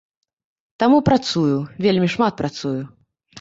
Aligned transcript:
Таму 0.83 0.97
працую, 1.09 1.57
вельмі 1.87 2.07
шмат 2.15 2.33
працую. 2.41 2.73